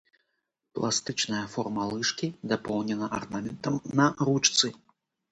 [0.77, 4.67] Пластычная форма лыжкі дапоўнена арнаментам на ручцы.